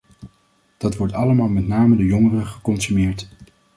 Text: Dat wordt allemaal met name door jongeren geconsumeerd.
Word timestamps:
Dat 0.77 0.95
wordt 0.97 1.13
allemaal 1.13 1.47
met 1.47 1.67
name 1.67 1.95
door 1.95 2.05
jongeren 2.05 2.45
geconsumeerd. 2.47 3.27